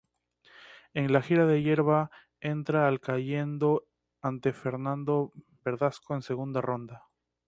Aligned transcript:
En 0.95 1.13
la 1.13 1.21
gira 1.21 1.45
de 1.45 1.61
hierba 1.61 2.09
entra 2.39 2.87
al 2.87 2.99
cayendo 2.99 3.85
ante 4.19 4.51
Fernando 4.51 5.31
Verdasco 5.63 6.15
en 6.15 6.23
segunda 6.23 6.59
ronda. 6.59 7.05